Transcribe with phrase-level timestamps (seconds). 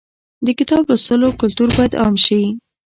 [0.45, 2.41] د کتاب لوستلو کلتور باید عام شي.